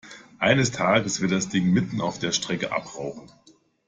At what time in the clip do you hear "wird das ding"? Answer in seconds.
1.21-1.69